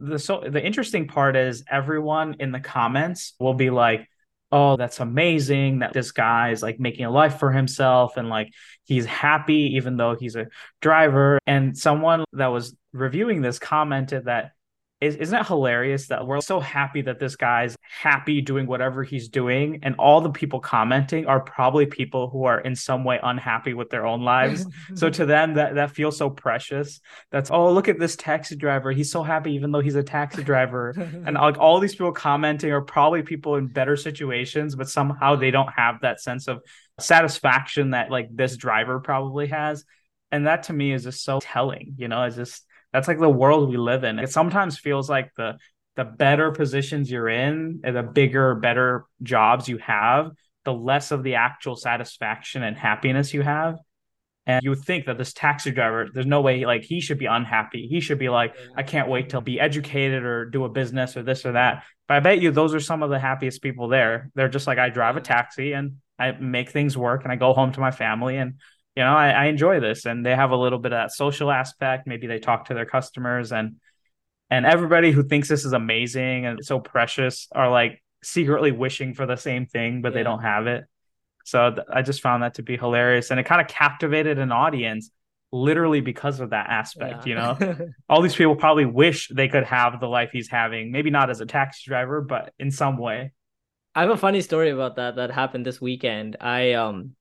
the 0.00 0.18
so 0.18 0.44
the 0.48 0.64
interesting 0.64 1.08
part 1.08 1.34
is 1.36 1.64
everyone 1.68 2.36
in 2.38 2.52
the 2.52 2.60
comments 2.60 3.34
will 3.40 3.54
be 3.54 3.70
like 3.70 4.08
oh, 4.50 4.76
that's 4.76 5.00
amazing 5.00 5.80
that 5.80 5.92
this 5.92 6.12
guy 6.12 6.50
is 6.50 6.62
like 6.62 6.80
making 6.80 7.04
a 7.04 7.10
life 7.10 7.38
for 7.38 7.52
himself 7.52 8.16
and 8.16 8.28
like 8.28 8.52
he's 8.84 9.04
happy 9.04 9.74
even 9.76 9.96
though 9.96 10.14
he's 10.14 10.36
a 10.36 10.46
driver. 10.80 11.38
And 11.46 11.76
someone 11.76 12.24
that 12.32 12.46
was 12.48 12.74
reviewing 12.92 13.42
this 13.42 13.58
commented 13.58 14.24
that 14.24 14.52
is, 15.00 15.14
isn't 15.14 15.38
it 15.38 15.46
hilarious 15.46 16.08
that 16.08 16.26
we're 16.26 16.40
so 16.40 16.58
happy 16.58 17.02
that 17.02 17.20
this 17.20 17.36
guy's 17.36 17.76
happy 17.82 18.40
doing 18.40 18.66
whatever 18.66 19.04
he's 19.04 19.28
doing 19.28 19.78
and 19.84 19.94
all 19.96 20.20
the 20.20 20.30
people 20.30 20.58
commenting 20.58 21.26
are 21.26 21.38
probably 21.38 21.86
people 21.86 22.28
who 22.28 22.44
are 22.44 22.58
in 22.60 22.74
some 22.74 23.04
way 23.04 23.20
unhappy 23.22 23.74
with 23.74 23.90
their 23.90 24.04
own 24.04 24.22
lives? 24.22 24.66
So 24.96 25.08
to 25.18 25.24
them 25.24 25.54
that 25.54 25.76
that 25.76 25.92
feels 25.92 26.16
so 26.16 26.30
precious. 26.30 27.00
That's 27.30 27.48
oh 27.50 27.72
look 27.72 27.88
at 27.88 28.00
this 28.00 28.16
taxi 28.16 28.56
driver. 28.56 28.90
He's 28.90 29.12
so 29.12 29.22
happy 29.22 29.52
even 29.52 29.70
though 29.70 29.80
he's 29.80 29.94
a 29.94 30.02
taxi 30.02 30.42
driver. 30.42 30.90
And 31.24 31.34
like 31.40 31.58
all 31.58 31.78
these 31.78 31.94
people 31.94 32.12
commenting 32.12 32.72
are 32.72 32.82
probably 32.82 33.22
people 33.22 33.54
in 33.54 33.68
better 33.68 33.96
situations 33.96 34.74
but 34.74 34.88
somehow 34.88 35.36
they 35.36 35.52
don't 35.52 35.70
have 35.70 36.00
that 36.00 36.20
sense 36.20 36.48
of 36.48 36.60
satisfaction 36.98 37.90
that 37.90 38.10
like 38.10 38.28
this 38.32 38.56
driver 38.56 38.98
probably 38.98 39.46
has. 39.46 39.84
And 40.32 40.46
that 40.48 40.64
to 40.64 40.72
me 40.72 40.92
is 40.92 41.04
just 41.04 41.22
so 41.22 41.38
telling 41.40 41.94
you 41.98 42.08
know 42.08 42.24
it's 42.24 42.34
just 42.34 42.64
that's 42.92 43.08
like 43.08 43.18
the 43.18 43.28
world 43.28 43.68
we 43.68 43.76
live 43.76 44.04
in. 44.04 44.18
It 44.18 44.30
sometimes 44.30 44.78
feels 44.78 45.10
like 45.10 45.30
the 45.36 45.58
the 45.96 46.04
better 46.04 46.52
positions 46.52 47.10
you're 47.10 47.28
in, 47.28 47.80
and 47.82 47.96
the 47.96 48.04
bigger, 48.04 48.54
better 48.54 49.04
jobs 49.22 49.68
you 49.68 49.78
have, 49.78 50.30
the 50.64 50.72
less 50.72 51.10
of 51.10 51.24
the 51.24 51.34
actual 51.34 51.74
satisfaction 51.74 52.62
and 52.62 52.76
happiness 52.76 53.34
you 53.34 53.42
have. 53.42 53.78
And 54.46 54.62
you 54.62 54.70
would 54.70 54.84
think 54.84 55.06
that 55.06 55.18
this 55.18 55.32
taxi 55.32 55.72
driver, 55.72 56.08
there's 56.12 56.24
no 56.24 56.40
way 56.40 56.64
like 56.64 56.82
he 56.82 57.00
should 57.00 57.18
be 57.18 57.26
unhappy. 57.26 57.86
He 57.86 58.00
should 58.00 58.18
be 58.18 58.30
like, 58.30 58.54
I 58.76 58.82
can't 58.82 59.08
wait 59.08 59.30
to 59.30 59.42
be 59.42 59.60
educated 59.60 60.22
or 60.22 60.46
do 60.46 60.64
a 60.64 60.70
business 60.70 61.16
or 61.16 61.22
this 61.22 61.44
or 61.44 61.52
that. 61.52 61.84
But 62.06 62.16
I 62.16 62.20
bet 62.20 62.40
you 62.40 62.50
those 62.50 62.74
are 62.74 62.80
some 62.80 63.02
of 63.02 63.10
the 63.10 63.18
happiest 63.18 63.60
people 63.60 63.88
there. 63.88 64.30
They're 64.34 64.48
just 64.48 64.66
like, 64.66 64.78
I 64.78 64.88
drive 64.88 65.16
a 65.16 65.20
taxi 65.20 65.72
and 65.72 65.96
I 66.18 66.30
make 66.32 66.70
things 66.70 66.96
work 66.96 67.24
and 67.24 67.32
I 67.32 67.36
go 67.36 67.52
home 67.52 67.72
to 67.72 67.80
my 67.80 67.90
family 67.90 68.38
and 68.38 68.54
you 68.98 69.04
know, 69.04 69.14
I, 69.14 69.30
I 69.30 69.44
enjoy 69.44 69.78
this. 69.78 70.06
And 70.06 70.26
they 70.26 70.34
have 70.34 70.50
a 70.50 70.56
little 70.56 70.80
bit 70.80 70.92
of 70.92 70.96
that 70.96 71.12
social 71.12 71.52
aspect. 71.52 72.08
Maybe 72.08 72.26
they 72.26 72.40
talk 72.40 72.64
to 72.64 72.74
their 72.74 72.84
customers 72.84 73.52
and 73.52 73.76
and 74.50 74.66
everybody 74.66 75.12
who 75.12 75.22
thinks 75.22 75.48
this 75.48 75.64
is 75.64 75.72
amazing 75.72 76.46
and 76.46 76.64
so 76.64 76.80
precious 76.80 77.46
are 77.52 77.70
like 77.70 78.02
secretly 78.24 78.72
wishing 78.72 79.14
for 79.14 79.24
the 79.24 79.36
same 79.36 79.66
thing, 79.66 80.02
but 80.02 80.08
yeah. 80.08 80.14
they 80.14 80.22
don't 80.24 80.42
have 80.42 80.66
it. 80.66 80.84
So 81.44 81.70
th- 81.70 81.86
I 81.92 82.02
just 82.02 82.22
found 82.22 82.42
that 82.42 82.54
to 82.54 82.62
be 82.62 82.76
hilarious. 82.76 83.30
And 83.30 83.38
it 83.38 83.44
kind 83.44 83.60
of 83.60 83.68
captivated 83.68 84.38
an 84.38 84.50
audience 84.50 85.10
literally 85.52 86.00
because 86.00 86.40
of 86.40 86.50
that 86.50 86.68
aspect, 86.68 87.24
yeah. 87.24 87.56
you 87.58 87.66
know? 87.66 87.90
All 88.08 88.20
these 88.20 88.34
people 88.34 88.56
probably 88.56 88.86
wish 88.86 89.28
they 89.28 89.48
could 89.48 89.64
have 89.64 90.00
the 90.00 90.08
life 90.08 90.30
he's 90.32 90.48
having, 90.48 90.90
maybe 90.90 91.10
not 91.10 91.30
as 91.30 91.40
a 91.40 91.46
taxi 91.46 91.82
driver, 91.86 92.20
but 92.20 92.52
in 92.58 92.72
some 92.72 92.96
way. 92.96 93.32
I 93.94 94.00
have 94.00 94.10
a 94.10 94.16
funny 94.16 94.40
story 94.40 94.70
about 94.70 94.96
that 94.96 95.16
that 95.16 95.30
happened 95.30 95.66
this 95.66 95.80
weekend. 95.80 96.36
I 96.40 96.72
um 96.72 97.14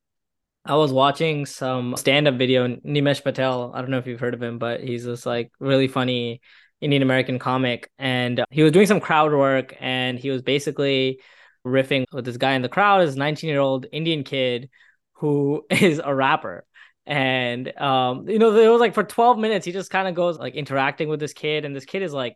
I 0.67 0.75
was 0.75 0.91
watching 0.91 1.45
some 1.45 1.95
stand-up 1.95 2.35
video. 2.35 2.67
Nimesh 2.67 3.23
Patel. 3.23 3.71
I 3.73 3.81
don't 3.81 3.89
know 3.89 3.99
if 3.99 4.07
you've 4.07 4.19
heard 4.19 4.33
of 4.33 4.43
him, 4.43 4.59
but 4.59 4.81
he's 4.81 5.05
this 5.05 5.25
like 5.25 5.51
really 5.59 5.87
funny 5.87 6.41
Indian 6.81 7.01
American 7.01 7.39
comic, 7.39 7.89
and 7.97 8.43
he 8.51 8.63
was 8.63 8.73
doing 8.73 8.85
some 8.85 8.99
crowd 8.99 9.31
work, 9.31 9.75
and 9.79 10.19
he 10.19 10.29
was 10.29 10.41
basically 10.41 11.21
riffing 11.65 12.05
with 12.11 12.25
this 12.25 12.37
guy 12.37 12.53
in 12.53 12.61
the 12.61 12.69
crowd, 12.69 13.07
this 13.07 13.15
19-year-old 13.15 13.87
Indian 13.91 14.23
kid 14.23 14.69
who 15.13 15.65
is 15.71 16.01
a 16.03 16.13
rapper. 16.13 16.65
And 17.05 17.75
um, 17.79 18.27
you 18.27 18.37
know, 18.37 18.53
it 18.55 18.67
was 18.67 18.81
like 18.81 18.93
for 18.93 19.03
12 19.03 19.39
minutes, 19.39 19.65
he 19.65 19.71
just 19.71 19.89
kind 19.89 20.07
of 20.09 20.15
goes 20.15 20.37
like 20.37 20.55
interacting 20.55 21.07
with 21.07 21.21
this 21.21 21.33
kid, 21.33 21.63
and 21.63 21.73
this 21.73 21.85
kid 21.85 22.01
is 22.01 22.13
like 22.13 22.35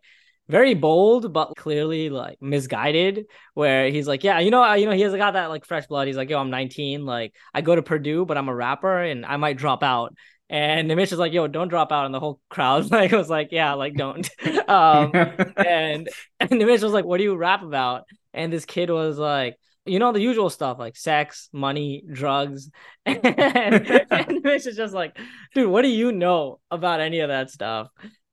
very 0.52 0.74
bold 0.74 1.32
but 1.32 1.56
clearly 1.56 2.10
like 2.10 2.36
misguided 2.42 3.24
where 3.54 3.88
he's 3.88 4.06
like 4.06 4.22
yeah 4.22 4.38
you 4.38 4.50
know 4.50 4.74
you 4.74 4.84
know 4.84 4.92
he 4.92 5.00
has 5.00 5.14
got 5.14 5.32
that 5.32 5.46
like 5.46 5.64
fresh 5.64 5.86
blood 5.86 6.06
he's 6.06 6.16
like 6.16 6.28
yo 6.28 6.38
i'm 6.38 6.50
19 6.50 7.06
like 7.06 7.34
i 7.54 7.62
go 7.62 7.74
to 7.74 7.82
purdue 7.82 8.26
but 8.26 8.36
i'm 8.36 8.50
a 8.50 8.54
rapper 8.54 8.98
and 8.98 9.24
i 9.24 9.38
might 9.38 9.56
drop 9.56 9.82
out 9.82 10.14
and 10.52 10.90
Nimesh 10.90 11.12
is 11.12 11.18
like, 11.18 11.32
yo, 11.32 11.48
don't 11.48 11.68
drop 11.68 11.92
out. 11.92 12.04
And 12.04 12.14
the 12.14 12.20
whole 12.20 12.38
crowd 12.50 12.90
like 12.90 13.10
was 13.10 13.30
like, 13.30 13.48
yeah, 13.52 13.72
like 13.72 13.94
don't. 13.94 14.28
um, 14.68 15.10
and, 15.14 16.10
and 16.38 16.50
Nimesh 16.50 16.82
was 16.82 16.92
like, 16.92 17.06
what 17.06 17.16
do 17.16 17.24
you 17.24 17.34
rap 17.34 17.62
about? 17.62 18.04
And 18.34 18.52
this 18.52 18.66
kid 18.66 18.90
was 18.90 19.16
like, 19.16 19.56
you 19.86 19.98
know, 19.98 20.12
the 20.12 20.20
usual 20.20 20.50
stuff 20.50 20.78
like 20.78 20.94
sex, 20.94 21.48
money, 21.54 22.04
drugs. 22.12 22.70
and, 23.06 23.24
and 23.24 24.44
Nimesh 24.44 24.66
is 24.66 24.76
just 24.76 24.92
like, 24.92 25.16
dude, 25.54 25.70
what 25.70 25.82
do 25.82 25.88
you 25.88 26.12
know 26.12 26.60
about 26.70 27.00
any 27.00 27.20
of 27.20 27.28
that 27.28 27.50
stuff? 27.50 27.88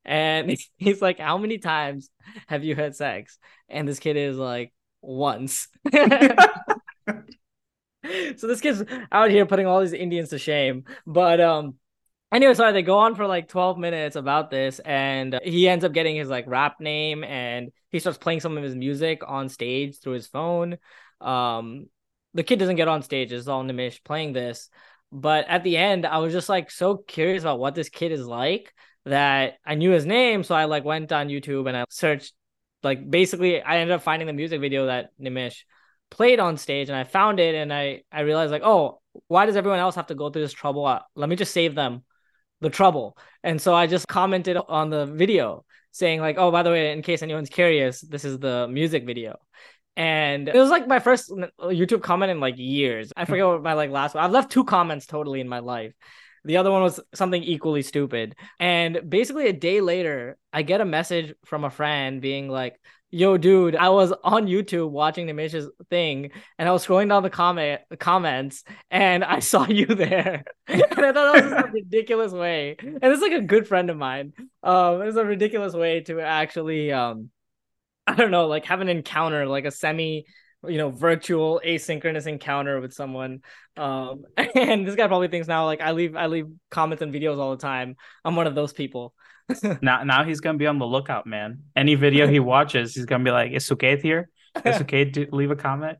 And 0.09 0.57
he's 0.77 1.01
like, 1.01 1.19
How 1.19 1.37
many 1.37 1.59
times 1.59 2.09
have 2.47 2.65
you 2.65 2.75
had 2.75 2.95
sex? 2.95 3.37
And 3.69 3.87
this 3.87 3.99
kid 3.99 4.17
is 4.17 4.37
like, 4.37 4.73
Once. 5.01 5.69
so 5.93 6.35
this 8.47 8.59
kid's 8.59 8.83
out 9.11 9.29
here 9.29 9.45
putting 9.45 9.67
all 9.67 9.79
these 9.79 9.93
Indians 9.93 10.29
to 10.29 10.39
shame. 10.39 10.85
But 11.05 11.39
um 11.39 11.75
anyway, 12.31 12.55
sorry, 12.55 12.73
they 12.73 12.81
go 12.81 12.97
on 12.97 13.15
for 13.15 13.27
like 13.27 13.47
12 13.47 13.77
minutes 13.77 14.15
about 14.15 14.49
this, 14.49 14.79
and 14.79 15.39
he 15.43 15.69
ends 15.69 15.85
up 15.85 15.93
getting 15.93 16.15
his 16.15 16.27
like 16.27 16.45
rap 16.47 16.81
name 16.81 17.23
and 17.23 17.69
he 17.91 17.99
starts 17.99 18.17
playing 18.17 18.39
some 18.39 18.57
of 18.57 18.63
his 18.63 18.75
music 18.75 19.21
on 19.27 19.47
stage 19.47 19.99
through 19.99 20.13
his 20.13 20.27
phone. 20.27 20.79
Um 21.21 21.85
the 22.33 22.43
kid 22.43 22.59
doesn't 22.59 22.75
get 22.75 22.87
on 22.87 23.03
stage, 23.03 23.31
it's 23.31 23.47
all 23.47 23.63
Nimesh 23.63 24.03
playing 24.03 24.33
this. 24.33 24.69
But 25.11 25.47
at 25.47 25.63
the 25.63 25.77
end, 25.77 26.05
I 26.05 26.19
was 26.19 26.33
just 26.33 26.49
like 26.49 26.71
so 26.71 26.97
curious 26.97 27.43
about 27.43 27.59
what 27.59 27.75
this 27.75 27.89
kid 27.89 28.11
is 28.11 28.25
like 28.25 28.73
that 29.09 29.55
I 29.65 29.75
knew 29.75 29.91
his 29.91 30.05
name. 30.05 30.43
So 30.43 30.55
I 30.55 30.65
like 30.65 30.85
went 30.85 31.11
on 31.11 31.27
YouTube 31.27 31.67
and 31.67 31.75
I 31.75 31.85
searched 31.89 32.33
like 32.83 33.09
basically 33.09 33.61
I 33.61 33.79
ended 33.79 33.95
up 33.95 34.03
finding 34.03 34.27
the 34.27 34.33
music 34.33 34.61
video 34.61 34.85
that 34.85 35.11
Nimesh 35.21 35.63
played 36.09 36.39
on 36.39 36.57
stage 36.57 36.89
and 36.89 36.97
I 36.97 37.03
found 37.03 37.39
it 37.39 37.55
and 37.55 37.73
I 37.73 38.03
I 38.11 38.21
realized 38.21 38.51
like, 38.51 38.63
oh, 38.63 39.01
why 39.27 39.45
does 39.45 39.55
everyone 39.55 39.79
else 39.79 39.95
have 39.95 40.07
to 40.07 40.15
go 40.15 40.29
through 40.29 40.43
this 40.43 40.53
trouble? 40.53 40.85
Uh, 40.85 41.01
let 41.15 41.29
me 41.29 41.35
just 41.35 41.53
save 41.53 41.75
them 41.75 42.03
the 42.61 42.69
trouble. 42.69 43.17
And 43.43 43.61
so 43.61 43.73
I 43.73 43.87
just 43.87 44.07
commented 44.07 44.57
on 44.57 44.89
the 44.89 45.05
video 45.05 45.65
saying 45.91 46.21
like, 46.21 46.37
oh, 46.37 46.51
by 46.51 46.63
the 46.63 46.69
way, 46.69 46.91
in 46.91 47.01
case 47.01 47.21
anyone's 47.21 47.49
curious, 47.49 48.01
this 48.01 48.25
is 48.25 48.39
the 48.39 48.67
music 48.67 49.05
video. 49.05 49.37
And 49.95 50.47
it 50.47 50.55
was 50.55 50.69
like 50.69 50.87
my 50.87 50.99
first 50.99 51.29
YouTube 51.59 52.01
comment 52.03 52.31
in 52.31 52.39
like 52.39 52.55
years. 52.57 53.11
I 53.17 53.25
forget 53.25 53.45
what 53.45 53.63
my 53.63 53.73
like 53.73 53.89
last 53.89 54.15
one. 54.15 54.23
I've 54.23 54.31
left 54.31 54.51
two 54.51 54.63
comments 54.63 55.05
totally 55.05 55.41
in 55.41 55.49
my 55.49 55.59
life. 55.59 55.93
The 56.45 56.57
other 56.57 56.71
one 56.71 56.81
was 56.81 56.99
something 57.13 57.43
equally 57.43 57.81
stupid. 57.81 58.35
And 58.59 59.09
basically 59.09 59.47
a 59.47 59.53
day 59.53 59.81
later, 59.81 60.37
I 60.53 60.61
get 60.63 60.81
a 60.81 60.85
message 60.85 61.33
from 61.45 61.63
a 61.63 61.69
friend 61.69 62.21
being 62.21 62.49
like, 62.49 62.79
yo 63.11 63.37
dude 63.37 63.75
i 63.75 63.89
was 63.89 64.13
on 64.23 64.45
youtube 64.45 64.89
watching 64.89 65.25
the 65.25 65.33
Nimesh's 65.33 65.67
thing 65.89 66.29
and 66.59 66.69
i 66.69 66.71
was 66.71 66.85
scrolling 66.85 67.09
down 67.09 67.23
the 67.23 67.29
comment 67.29 67.81
comments 67.99 68.63
and 68.91 69.23
i 69.23 69.39
saw 69.51 69.65
you 69.65 69.87
there. 69.87 70.43
And 70.67 70.83
i 70.83 71.11
thought 71.11 71.33
that 71.33 71.43
was 71.43 71.51
a 71.51 71.71
ridiculous 71.73 72.31
way. 72.31 72.75
And 72.79 72.99
it's 73.01 73.21
like 73.21 73.31
a 73.31 73.41
good 73.41 73.67
friend 73.67 73.89
of 73.89 73.97
mine. 73.97 74.33
Um 74.61 75.01
it's 75.01 75.17
a 75.17 75.25
ridiculous 75.25 75.73
way 75.73 76.01
to 76.01 76.21
actually 76.21 76.91
um 76.91 77.31
i 78.05 78.13
don't 78.15 78.31
know 78.31 78.47
like 78.47 78.65
have 78.65 78.81
an 78.81 78.89
encounter 78.89 79.47
like 79.47 79.65
a 79.65 79.71
semi 79.71 80.25
you 80.67 80.77
know 80.77 80.89
virtual 80.89 81.61
asynchronous 81.65 82.27
encounter 82.27 82.81
with 82.81 82.93
someone 82.93 83.41
um 83.77 84.23
and 84.37 84.85
this 84.85 84.95
guy 84.95 85.07
probably 85.07 85.29
thinks 85.29 85.47
now 85.47 85.65
like 85.65 85.79
i 85.79 85.91
leave 85.91 86.15
i 86.17 86.25
leave 86.25 86.47
comments 86.69 87.01
and 87.01 87.13
videos 87.13 87.37
all 87.37 87.51
the 87.51 87.61
time 87.61 87.95
i'm 88.25 88.35
one 88.35 88.45
of 88.45 88.55
those 88.55 88.73
people 88.73 89.13
now 89.81 90.03
now 90.03 90.23
he's 90.23 90.39
gonna 90.39 90.57
be 90.57 90.67
on 90.67 90.79
the 90.79 90.85
lookout, 90.85 91.25
man. 91.25 91.63
Any 91.75 91.95
video 91.95 92.27
he 92.27 92.39
watches, 92.39 92.95
he's 92.95 93.05
gonna 93.05 93.23
be 93.23 93.31
like, 93.31 93.51
it's 93.51 93.69
"Is 93.69 93.77
Suket 93.77 94.01
here? 94.01 94.29
Is 94.65 94.81
okay 94.81 95.05
to 95.05 95.27
leave 95.31 95.51
a 95.51 95.55
comment?" 95.55 95.97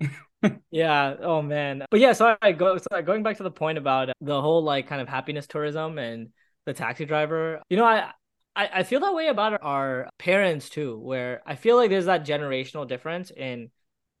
yeah. 0.70 1.14
Oh 1.20 1.42
man. 1.42 1.84
But 1.90 2.00
yeah. 2.00 2.12
So 2.12 2.36
I 2.40 2.52
go. 2.52 2.78
So 2.78 3.02
going 3.02 3.22
back 3.22 3.38
to 3.38 3.42
the 3.42 3.50
point 3.50 3.78
about 3.78 4.10
the 4.20 4.40
whole 4.40 4.62
like 4.62 4.86
kind 4.86 5.00
of 5.00 5.08
happiness 5.08 5.46
tourism 5.46 5.98
and 5.98 6.28
the 6.66 6.72
taxi 6.72 7.04
driver. 7.04 7.60
You 7.68 7.76
know, 7.76 7.84
I 7.84 8.10
I, 8.54 8.70
I 8.72 8.82
feel 8.84 9.00
that 9.00 9.14
way 9.14 9.28
about 9.28 9.60
our 9.62 10.08
parents 10.18 10.68
too, 10.68 10.98
where 10.98 11.42
I 11.46 11.56
feel 11.56 11.76
like 11.76 11.90
there's 11.90 12.06
that 12.06 12.24
generational 12.24 12.86
difference 12.86 13.30
in 13.30 13.70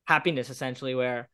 happiness, 0.06 0.50
essentially, 0.50 0.94
where 0.94 1.28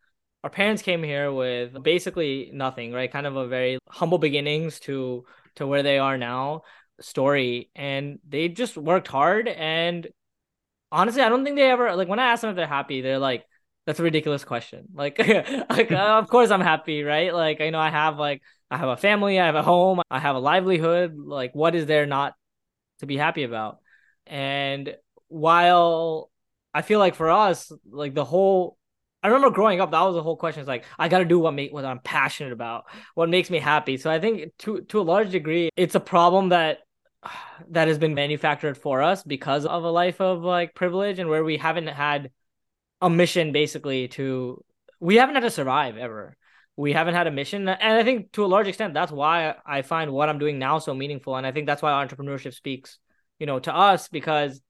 our 0.44 0.50
parents 0.50 0.82
came 0.82 1.02
here 1.02 1.32
with 1.32 1.82
basically 1.82 2.50
nothing, 2.52 2.92
right? 2.92 3.10
Kind 3.10 3.26
of 3.26 3.36
a 3.36 3.46
very 3.46 3.78
humble 3.88 4.18
beginnings 4.18 4.80
to 4.80 5.24
to 5.56 5.66
where 5.66 5.82
they 5.82 5.98
are 5.98 6.16
now 6.16 6.62
story. 7.00 7.70
And 7.74 8.18
they 8.28 8.48
just 8.48 8.76
worked 8.76 9.08
hard. 9.08 9.48
And 9.48 10.08
honestly 10.92 11.22
i 11.22 11.28
don't 11.28 11.44
think 11.44 11.56
they 11.56 11.70
ever 11.70 11.94
like 11.94 12.08
when 12.08 12.18
i 12.18 12.32
ask 12.32 12.40
them 12.40 12.50
if 12.50 12.56
they're 12.56 12.66
happy 12.66 13.00
they're 13.00 13.18
like 13.18 13.46
that's 13.86 13.98
a 13.98 14.02
ridiculous 14.02 14.44
question. 14.44 14.88
Like 14.94 15.18
like 15.70 15.90
uh, 15.90 16.18
of 16.18 16.28
course 16.28 16.50
i'm 16.50 16.60
happy 16.60 17.02
right? 17.02 17.34
Like 17.34 17.60
you 17.60 17.70
know 17.70 17.78
i 17.80 17.90
have 17.90 18.18
like 18.18 18.42
i 18.70 18.76
have 18.76 18.88
a 18.88 18.96
family 18.96 19.40
i 19.40 19.46
have 19.46 19.54
a 19.54 19.62
home 19.62 20.00
i 20.10 20.18
have 20.18 20.36
a 20.36 20.38
livelihood. 20.38 21.16
Like 21.16 21.54
what 21.54 21.74
is 21.74 21.86
there 21.86 22.06
not 22.06 22.34
to 23.00 23.06
be 23.06 23.16
happy 23.16 23.42
about? 23.42 23.78
And 24.26 24.94
while 25.28 26.30
i 26.74 26.82
feel 26.82 26.98
like 26.98 27.14
for 27.14 27.30
us 27.30 27.72
like 27.90 28.14
the 28.14 28.24
whole 28.24 28.76
I 29.22 29.28
remember 29.28 29.50
growing 29.50 29.82
up, 29.82 29.90
that 29.90 30.00
was 30.00 30.14
the 30.14 30.22
whole 30.22 30.38
question. 30.38 30.60
It's 30.60 30.68
like 30.68 30.86
I 30.98 31.08
got 31.08 31.18
to 31.18 31.26
do 31.26 31.38
what 31.38 31.52
make 31.52 31.74
what 31.74 31.84
I'm 31.84 31.98
passionate 31.98 32.54
about, 32.54 32.84
what 33.14 33.28
makes 33.28 33.50
me 33.50 33.58
happy. 33.58 33.98
So 33.98 34.10
I 34.10 34.18
think 34.18 34.56
to 34.60 34.80
to 34.80 34.98
a 34.98 35.02
large 35.02 35.30
degree, 35.30 35.68
it's 35.76 35.94
a 35.94 36.00
problem 36.00 36.48
that 36.50 36.78
that 37.68 37.88
has 37.88 37.98
been 37.98 38.14
manufactured 38.14 38.78
for 38.78 39.02
us 39.02 39.22
because 39.22 39.66
of 39.66 39.84
a 39.84 39.90
life 39.90 40.20
of 40.20 40.42
like 40.42 40.74
privilege 40.74 41.18
and 41.18 41.28
where 41.28 41.44
we 41.44 41.58
haven't 41.58 41.88
had 41.88 42.30
a 43.00 43.10
mission 43.10 43.52
basically 43.52 44.08
to 44.08 44.62
we 45.00 45.16
haven't 45.16 45.34
had 45.34 45.42
to 45.42 45.50
survive 45.50 45.96
ever 45.96 46.36
we 46.76 46.92
haven't 46.92 47.14
had 47.14 47.26
a 47.26 47.30
mission 47.30 47.68
and 47.68 47.98
i 47.98 48.02
think 48.02 48.30
to 48.32 48.44
a 48.44 48.46
large 48.46 48.68
extent 48.68 48.94
that's 48.94 49.12
why 49.12 49.54
i 49.66 49.82
find 49.82 50.10
what 50.10 50.28
i'm 50.28 50.38
doing 50.38 50.58
now 50.58 50.78
so 50.78 50.94
meaningful 50.94 51.36
and 51.36 51.46
i 51.46 51.52
think 51.52 51.66
that's 51.66 51.82
why 51.82 51.92
entrepreneurship 51.92 52.54
speaks 52.54 52.98
you 53.38 53.46
know 53.46 53.58
to 53.58 53.74
us 53.74 54.08
because 54.08 54.60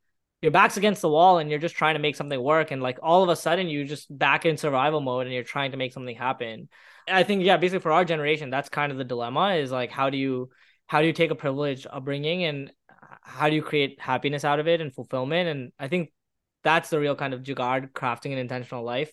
your 0.42 0.52
back's 0.52 0.76
against 0.76 1.02
the 1.02 1.08
wall 1.08 1.38
and 1.38 1.50
you're 1.50 1.58
just 1.58 1.74
trying 1.74 1.94
to 1.94 2.00
make 2.00 2.16
something 2.16 2.40
work 2.42 2.70
and 2.70 2.82
like 2.82 2.98
all 3.02 3.22
of 3.22 3.28
a 3.28 3.36
sudden 3.36 3.68
you 3.68 3.84
just 3.84 4.16
back 4.16 4.46
in 4.46 4.56
survival 4.56 5.00
mode 5.00 5.26
and 5.26 5.34
you're 5.34 5.44
trying 5.44 5.72
to 5.72 5.76
make 5.76 5.92
something 5.92 6.16
happen. 6.16 6.68
I 7.08 7.22
think 7.24 7.44
yeah 7.44 7.56
basically 7.56 7.80
for 7.80 7.92
our 7.92 8.04
generation 8.04 8.50
that's 8.50 8.68
kind 8.68 8.92
of 8.92 8.98
the 8.98 9.04
dilemma 9.04 9.54
is 9.54 9.70
like 9.70 9.90
how 9.90 10.10
do 10.10 10.16
you 10.16 10.50
how 10.86 11.00
do 11.00 11.06
you 11.06 11.12
take 11.12 11.30
a 11.30 11.34
privileged 11.34 11.86
upbringing 11.90 12.44
and 12.44 12.72
how 13.22 13.48
do 13.48 13.54
you 13.54 13.62
create 13.62 14.00
happiness 14.00 14.44
out 14.44 14.60
of 14.60 14.68
it 14.68 14.80
and 14.80 14.94
fulfillment? 14.94 15.48
And 15.48 15.72
i 15.78 15.88
think 15.88 16.12
that's 16.62 16.90
the 16.90 17.00
real 17.00 17.16
kind 17.16 17.34
of 17.34 17.42
jugaad 17.42 17.92
crafting 17.92 18.32
an 18.32 18.38
intentional 18.38 18.84
life 18.84 19.12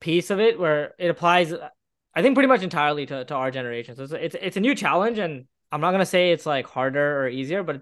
piece 0.00 0.30
of 0.30 0.40
it 0.40 0.58
where 0.58 0.94
it 0.98 1.08
applies 1.08 1.52
i 2.14 2.22
think 2.22 2.34
pretty 2.34 2.48
much 2.48 2.62
entirely 2.62 3.06
to, 3.06 3.24
to 3.24 3.34
our 3.34 3.50
generation. 3.50 3.96
So 3.96 4.02
it's, 4.04 4.12
it's, 4.12 4.36
it's 4.40 4.56
a 4.56 4.60
new 4.60 4.74
challenge 4.74 5.18
and 5.18 5.46
i'm 5.72 5.80
not 5.80 5.90
going 5.90 6.00
to 6.00 6.06
say 6.06 6.30
it's 6.30 6.46
like 6.46 6.66
harder 6.66 7.22
or 7.22 7.28
easier 7.28 7.62
but 7.62 7.80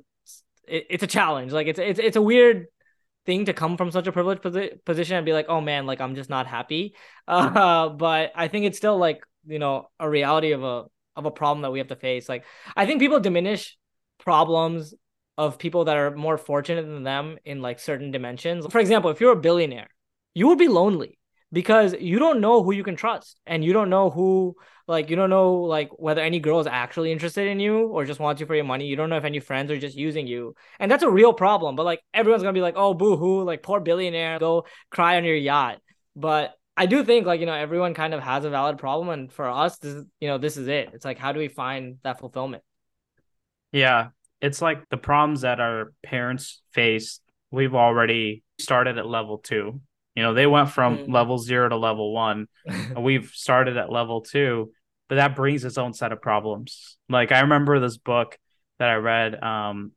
it, 0.68 0.86
it's 0.90 1.02
a 1.02 1.08
challenge 1.08 1.52
like 1.52 1.66
it's, 1.66 1.78
it's 1.78 1.98
it's 1.98 2.16
a 2.16 2.22
weird 2.22 2.66
thing 3.26 3.46
to 3.46 3.52
come 3.52 3.76
from 3.76 3.90
such 3.90 4.06
a 4.06 4.12
privileged 4.12 4.42
posi- 4.42 4.84
position 4.84 5.16
and 5.16 5.24
be 5.24 5.32
like 5.32 5.46
oh 5.48 5.60
man 5.60 5.86
like 5.86 6.00
i'm 6.00 6.14
just 6.14 6.28
not 6.28 6.46
happy 6.46 6.94
uh, 7.28 7.88
but 7.88 8.32
i 8.34 8.48
think 8.48 8.66
it's 8.66 8.76
still 8.76 8.98
like 8.98 9.24
you 9.46 9.58
know 9.58 9.88
a 9.98 10.08
reality 10.08 10.52
of 10.52 10.62
a 10.62 10.84
of 11.16 11.26
a 11.26 11.30
problem 11.30 11.62
that 11.62 11.70
we 11.70 11.78
have 11.78 11.88
to 11.88 11.96
face. 11.96 12.28
Like 12.28 12.44
I 12.76 12.86
think 12.86 13.00
people 13.00 13.20
diminish 13.20 13.76
problems 14.18 14.94
of 15.36 15.58
people 15.58 15.86
that 15.86 15.96
are 15.96 16.14
more 16.14 16.38
fortunate 16.38 16.82
than 16.82 17.02
them 17.02 17.38
in 17.44 17.60
like 17.60 17.80
certain 17.80 18.10
dimensions. 18.10 18.66
For 18.70 18.78
example, 18.78 19.10
if 19.10 19.20
you're 19.20 19.32
a 19.32 19.36
billionaire, 19.36 19.88
you 20.34 20.48
would 20.48 20.58
be 20.58 20.68
lonely 20.68 21.18
because 21.54 21.94
you 22.00 22.18
don't 22.18 22.40
know 22.40 22.64
who 22.64 22.72
you 22.72 22.82
can 22.82 22.96
trust 22.96 23.38
and 23.46 23.64
you 23.64 23.72
don't 23.72 23.88
know 23.88 24.10
who 24.10 24.56
like 24.88 25.08
you 25.08 25.14
don't 25.14 25.30
know 25.30 25.54
like 25.54 25.88
whether 26.00 26.20
any 26.20 26.40
girl 26.40 26.58
is 26.58 26.66
actually 26.66 27.12
interested 27.12 27.46
in 27.46 27.60
you 27.60 27.86
or 27.86 28.04
just 28.04 28.18
wants 28.18 28.40
you 28.40 28.46
for 28.46 28.56
your 28.56 28.64
money. 28.64 28.86
You 28.86 28.96
don't 28.96 29.08
know 29.08 29.16
if 29.16 29.24
any 29.24 29.38
friends 29.38 29.70
are 29.70 29.78
just 29.78 29.96
using 29.96 30.26
you. 30.26 30.56
And 30.80 30.90
that's 30.90 31.04
a 31.04 31.08
real 31.08 31.32
problem. 31.32 31.76
But 31.76 31.84
like 31.84 32.00
everyone's 32.12 32.42
gonna 32.42 32.54
be 32.54 32.60
like, 32.60 32.74
oh 32.76 32.92
boo 32.92 33.16
hoo, 33.16 33.44
like 33.44 33.62
poor 33.62 33.78
billionaire, 33.78 34.40
go 34.40 34.66
cry 34.90 35.16
on 35.16 35.24
your 35.24 35.36
yacht. 35.36 35.78
But 36.16 36.54
I 36.76 36.86
do 36.86 37.04
think 37.04 37.24
like 37.24 37.38
you 37.38 37.46
know 37.46 37.54
everyone 37.54 37.94
kind 37.94 38.14
of 38.14 38.20
has 38.20 38.44
a 38.44 38.50
valid 38.50 38.78
problem, 38.78 39.08
and 39.08 39.32
for 39.32 39.48
us, 39.48 39.78
this 39.78 39.94
is, 39.94 40.04
you 40.18 40.26
know 40.26 40.38
this 40.38 40.56
is 40.56 40.66
it. 40.66 40.90
It's 40.92 41.04
like 41.04 41.18
how 41.18 41.30
do 41.30 41.38
we 41.38 41.48
find 41.48 41.98
that 42.02 42.18
fulfillment? 42.18 42.64
Yeah, 43.70 44.08
it's 44.40 44.60
like 44.60 44.88
the 44.88 44.96
problems 44.96 45.42
that 45.42 45.60
our 45.60 45.92
parents 46.02 46.60
faced. 46.72 47.22
We've 47.52 47.76
already 47.76 48.42
started 48.58 48.98
at 48.98 49.06
level 49.06 49.38
two. 49.38 49.80
You 50.14 50.22
know, 50.22 50.34
they 50.34 50.46
went 50.46 50.70
from 50.70 50.98
mm. 50.98 51.12
level 51.12 51.38
zero 51.38 51.68
to 51.68 51.76
level 51.76 52.12
one. 52.12 52.46
we've 52.96 53.30
started 53.34 53.76
at 53.76 53.90
level 53.90 54.20
two, 54.20 54.72
but 55.08 55.16
that 55.16 55.36
brings 55.36 55.64
its 55.64 55.78
own 55.78 55.92
set 55.92 56.12
of 56.12 56.22
problems. 56.22 56.96
Like 57.08 57.32
I 57.32 57.40
remember 57.40 57.80
this 57.80 57.96
book 57.96 58.38
that 58.78 58.88
I 58.88 58.94
read. 58.94 59.42
Um, 59.42 59.92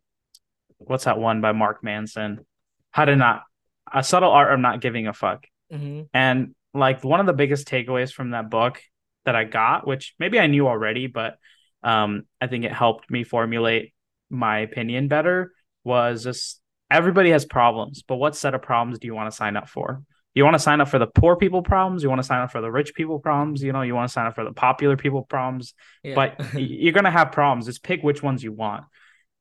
what's 0.77 1.05
that 1.05 1.19
one 1.19 1.41
by 1.41 1.51
Mark 1.51 1.83
Manson? 1.83 2.45
How 2.91 3.05
to 3.05 3.15
not 3.15 3.43
a 3.91 4.03
subtle 4.03 4.31
art 4.31 4.53
of 4.53 4.59
not 4.59 4.81
giving 4.81 5.07
a 5.07 5.13
fuck. 5.13 5.45
Mm-hmm. 5.71 6.03
And 6.13 6.55
like 6.74 7.03
one 7.03 7.19
of 7.19 7.25
the 7.25 7.33
biggest 7.33 7.67
takeaways 7.67 8.12
from 8.12 8.31
that 8.31 8.50
book 8.50 8.81
that 9.25 9.36
I 9.36 9.43
got, 9.43 9.88
which 9.88 10.15
maybe 10.19 10.39
I 10.39 10.47
knew 10.47 10.67
already, 10.67 11.07
but 11.07 11.38
um, 11.83 12.24
I 12.41 12.47
think 12.47 12.65
it 12.65 12.74
helped 12.74 13.09
me 13.09 13.24
formulate 13.24 13.93
my 14.29 14.59
opinion 14.59 15.07
better, 15.07 15.53
was 15.83 16.24
just 16.24 16.59
everybody 16.89 17.32
has 17.32 17.46
problems, 17.46 18.03
but 18.08 18.15
what 18.15 18.36
set 18.36 18.53
of 18.53 18.62
problems 18.62 19.00
do 19.00 19.08
you 19.08 19.15
want 19.15 19.29
to 19.29 19.36
sign 19.36 19.58
up 19.58 19.70
for? 19.70 20.01
You 20.34 20.44
want 20.44 20.53
to 20.53 20.60
sign 20.60 20.82
up 20.82 20.89
for 20.89 21.00
the 21.00 21.08
poor 21.08 21.36
people 21.36 21.63
problems, 21.63 22.03
you 22.03 22.10
want 22.10 22.20
to 22.20 22.27
sign 22.27 22.41
up 22.41 22.51
for 22.51 22.62
the 22.62 22.72
rich 22.72 22.94
people 22.94 23.20
problems, 23.20 23.63
you 23.63 23.74
know, 23.74 23.82
you 23.82 23.96
want 23.96 24.08
to 24.08 24.13
sign 24.13 24.27
up 24.27 24.36
for 24.36 24.44
the 24.44 24.53
popular 24.53 24.96
people 24.96 25.24
problems, 25.24 25.74
yeah. 26.03 26.13
but 26.15 26.53
you're 26.60 26.94
going 26.94 27.06
to 27.06 27.12
have 27.12 27.32
problems. 27.32 27.65
Just 27.65 27.84
pick 27.84 28.03
which 28.03 28.22
ones 28.22 28.44
you 28.44 28.51
want. 28.51 28.84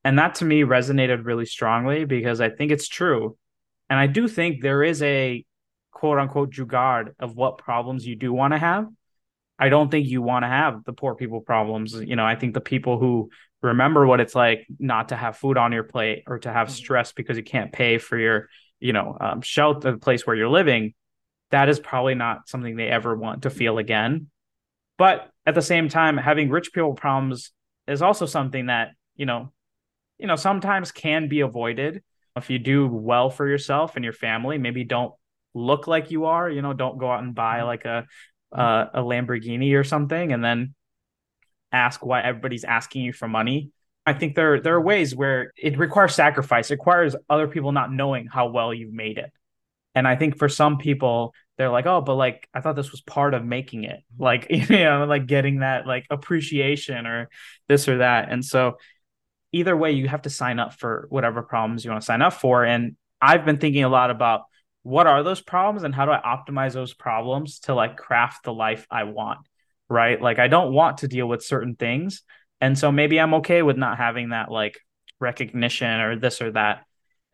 And 0.04 0.18
that 0.18 0.36
to 0.36 0.44
me 0.44 0.62
resonated 0.62 1.26
really 1.26 1.46
strongly 1.46 2.04
because 2.04 2.40
I 2.40 2.48
think 2.48 2.70
it's 2.70 2.88
true. 2.88 3.36
And 3.90 3.98
I 3.98 4.06
do 4.06 4.28
think 4.28 4.62
there 4.62 4.82
is 4.82 5.02
a 5.02 5.44
quote 5.90 6.18
unquote 6.18 6.50
jugaad 6.50 7.14
of 7.18 7.36
what 7.36 7.58
problems 7.58 8.06
you 8.06 8.16
do 8.16 8.32
want 8.32 8.52
to 8.52 8.58
have. 8.58 8.86
I 9.58 9.68
don't 9.68 9.90
think 9.90 10.06
you 10.06 10.22
want 10.22 10.44
to 10.44 10.48
have 10.48 10.84
the 10.84 10.92
poor 10.92 11.14
people 11.14 11.40
problems. 11.40 11.94
You 11.94 12.16
know, 12.16 12.24
I 12.24 12.36
think 12.36 12.54
the 12.54 12.60
people 12.60 12.98
who 12.98 13.30
remember 13.62 14.06
what 14.06 14.20
it's 14.20 14.34
like 14.34 14.66
not 14.78 15.08
to 15.08 15.16
have 15.16 15.36
food 15.36 15.56
on 15.56 15.72
your 15.72 15.82
plate 15.82 16.24
or 16.26 16.38
to 16.40 16.52
have 16.52 16.68
mm-hmm. 16.68 16.76
stress 16.76 17.12
because 17.12 17.36
you 17.36 17.42
can't 17.42 17.72
pay 17.72 17.98
for 17.98 18.18
your, 18.18 18.48
you 18.80 18.92
know, 18.92 19.16
um, 19.20 19.40
shelter, 19.40 19.92
the 19.92 19.98
place 19.98 20.26
where 20.26 20.36
you're 20.36 20.48
living, 20.48 20.94
that 21.50 21.68
is 21.68 21.80
probably 21.80 22.14
not 22.14 22.48
something 22.48 22.76
they 22.76 22.88
ever 22.88 23.14
want 23.14 23.42
to 23.42 23.50
feel 23.50 23.78
again. 23.78 24.28
But 24.98 25.30
at 25.44 25.54
the 25.54 25.62
same 25.62 25.88
time, 25.88 26.16
having 26.16 26.50
rich 26.50 26.72
people 26.72 26.94
problems 26.94 27.52
is 27.86 28.02
also 28.02 28.26
something 28.26 28.66
that, 28.66 28.90
you 29.14 29.26
know, 29.26 29.52
you 30.18 30.26
know, 30.26 30.36
sometimes 30.36 30.92
can 30.92 31.28
be 31.28 31.40
avoided 31.40 32.02
if 32.36 32.50
you 32.50 32.58
do 32.58 32.86
well 32.86 33.30
for 33.30 33.46
yourself 33.46 33.96
and 33.96 34.04
your 34.04 34.14
family. 34.14 34.58
Maybe 34.58 34.84
don't 34.84 35.12
look 35.54 35.86
like 35.86 36.10
you 36.10 36.26
are. 36.26 36.48
You 36.48 36.62
know, 36.62 36.72
don't 36.72 36.98
go 36.98 37.10
out 37.10 37.22
and 37.22 37.34
buy 37.34 37.58
mm-hmm. 37.58 37.66
like 37.66 37.84
a 37.84 38.06
uh, 38.52 38.86
a 38.94 39.00
Lamborghini 39.00 39.74
or 39.74 39.84
something, 39.84 40.32
and 40.32 40.42
then 40.42 40.74
ask 41.76 42.04
why 42.04 42.22
everybody's 42.22 42.64
asking 42.64 43.02
you 43.02 43.12
for 43.12 43.28
money. 43.28 43.70
I 44.04 44.12
think 44.12 44.34
there 44.34 44.60
there 44.60 44.74
are 44.74 44.80
ways 44.80 45.14
where 45.14 45.52
it 45.56 45.78
requires 45.78 46.14
sacrifice. 46.14 46.70
It 46.70 46.74
requires 46.74 47.16
other 47.28 47.48
people 47.48 47.72
not 47.72 47.92
knowing 47.92 48.26
how 48.26 48.48
well 48.48 48.72
you've 48.72 48.92
made 48.92 49.18
it. 49.18 49.32
And 49.94 50.06
I 50.06 50.14
think 50.14 50.38
for 50.38 50.48
some 50.48 50.76
people, 50.78 51.34
they're 51.56 51.70
like, 51.70 51.86
oh, 51.86 52.02
but 52.02 52.14
like 52.14 52.48
I 52.54 52.60
thought 52.60 52.76
this 52.76 52.92
was 52.92 53.00
part 53.00 53.34
of 53.34 53.44
making 53.44 53.84
it, 53.84 54.00
like 54.18 54.46
you 54.50 54.66
know, 54.68 55.04
like 55.06 55.26
getting 55.26 55.60
that 55.60 55.86
like 55.86 56.06
appreciation 56.10 57.06
or 57.06 57.28
this 57.68 57.88
or 57.88 57.98
that. 57.98 58.30
And 58.30 58.44
so 58.44 58.76
either 59.52 59.76
way, 59.76 59.92
you 59.92 60.08
have 60.08 60.22
to 60.22 60.30
sign 60.30 60.58
up 60.58 60.74
for 60.74 61.06
whatever 61.08 61.42
problems 61.42 61.84
you 61.84 61.90
want 61.90 62.02
to 62.02 62.06
sign 62.06 62.22
up 62.22 62.34
for. 62.34 62.64
And 62.64 62.96
I've 63.20 63.44
been 63.44 63.58
thinking 63.58 63.84
a 63.84 63.88
lot 63.88 64.10
about 64.10 64.42
what 64.82 65.06
are 65.06 65.22
those 65.22 65.40
problems 65.40 65.82
and 65.82 65.94
how 65.94 66.04
do 66.04 66.12
I 66.12 66.20
optimize 66.20 66.72
those 66.72 66.94
problems 66.94 67.60
to 67.60 67.74
like 67.74 67.96
craft 67.96 68.44
the 68.44 68.52
life 68.52 68.86
I 68.90 69.04
want, 69.04 69.40
right? 69.88 70.20
Like 70.20 70.38
I 70.38 70.48
don't 70.48 70.72
want 70.72 70.98
to 70.98 71.08
deal 71.08 71.28
with 71.28 71.44
certain 71.44 71.76
things. 71.76 72.22
And 72.60 72.78
so 72.78 72.90
maybe 72.90 73.20
I'm 73.20 73.34
okay 73.34 73.62
with 73.62 73.76
not 73.76 73.98
having 73.98 74.30
that 74.30 74.50
like 74.50 74.78
recognition 75.20 76.00
or 76.00 76.18
this 76.18 76.40
or 76.40 76.52
that. 76.52 76.84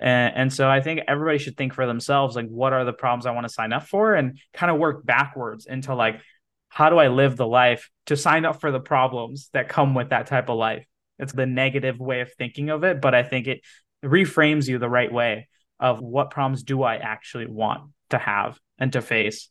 And, 0.00 0.34
and 0.34 0.52
so 0.52 0.68
I 0.68 0.80
think 0.80 1.00
everybody 1.06 1.38
should 1.38 1.56
think 1.56 1.74
for 1.74 1.86
themselves 1.86 2.34
like, 2.34 2.48
what 2.48 2.72
are 2.72 2.84
the 2.84 2.92
problems 2.92 3.26
I 3.26 3.30
want 3.30 3.46
to 3.46 3.52
sign 3.52 3.72
up 3.72 3.86
for 3.86 4.14
and 4.14 4.38
kind 4.52 4.70
of 4.70 4.78
work 4.78 5.06
backwards 5.06 5.66
into 5.66 5.94
like, 5.94 6.20
how 6.68 6.90
do 6.90 6.98
I 6.98 7.08
live 7.08 7.36
the 7.36 7.46
life 7.46 7.90
to 8.06 8.16
sign 8.16 8.44
up 8.44 8.60
for 8.60 8.70
the 8.70 8.80
problems 8.80 9.50
that 9.52 9.68
come 9.68 9.94
with 9.94 10.10
that 10.10 10.26
type 10.26 10.48
of 10.48 10.56
life? 10.56 10.86
It's 11.18 11.32
the 11.32 11.46
negative 11.46 12.00
way 12.00 12.20
of 12.22 12.32
thinking 12.32 12.70
of 12.70 12.82
it, 12.82 13.00
but 13.00 13.14
I 13.14 13.22
think 13.22 13.46
it 13.46 13.60
reframes 14.04 14.66
you 14.66 14.78
the 14.78 14.88
right 14.88 15.12
way 15.12 15.48
of 15.78 16.00
what 16.00 16.30
problems 16.30 16.62
do 16.62 16.82
I 16.82 16.96
actually 16.96 17.46
want 17.46 17.90
to 18.10 18.18
have 18.18 18.58
and 18.78 18.92
to 18.94 19.02
face. 19.02 19.50